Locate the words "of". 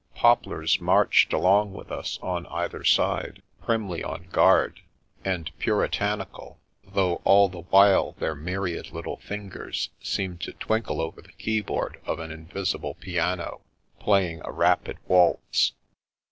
12.03-12.17